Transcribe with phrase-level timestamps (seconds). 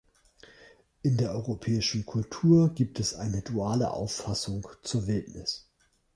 [1.03, 5.69] In der europäischen Kultur gibt es eine duale Auffassung zur Wildnis.